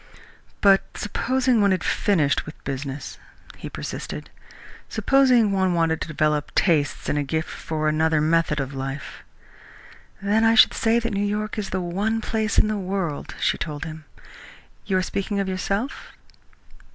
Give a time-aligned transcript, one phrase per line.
[0.61, 3.19] "But supposing one had finished with business?"
[3.57, 4.31] he persisted.
[4.89, 9.21] "Supposing one wanted to develop tastes and a gift for another method of life?"
[10.19, 13.59] "Then I should say that New York is the one place in the world," she
[13.59, 14.05] told him.
[14.87, 16.11] "You are speaking of yourself?"